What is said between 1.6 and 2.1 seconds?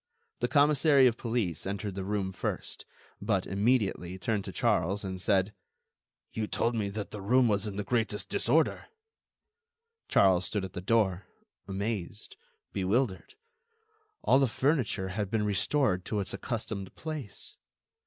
entered the